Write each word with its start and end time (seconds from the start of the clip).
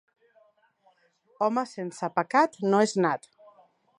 Home 1.47 1.65
sense 1.73 2.11
pecat 2.17 2.59
no 2.71 2.83
és 2.89 2.97
nat. 3.07 3.33